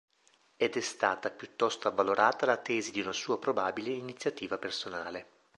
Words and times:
Ed 0.57 0.75
è 0.77 0.79
stata 0.79 1.29
piuttosto 1.29 1.87
avvalorata 1.87 2.47
la 2.47 2.57
tesi 2.57 2.89
di 2.89 3.01
una 3.01 3.11
sua 3.13 3.37
probabile 3.37 3.91
iniziativa 3.91 4.57
personale. 4.57 5.27